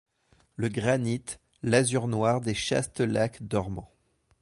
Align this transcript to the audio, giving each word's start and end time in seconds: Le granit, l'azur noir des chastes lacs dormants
Le 0.55 0.67
granit, 0.67 1.23
l'azur 1.61 2.07
noir 2.07 2.41
des 2.41 2.55
chastes 2.55 3.01
lacs 3.01 3.43
dormants 3.43 3.93